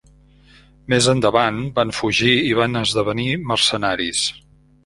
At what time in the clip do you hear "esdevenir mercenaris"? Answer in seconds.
2.83-4.27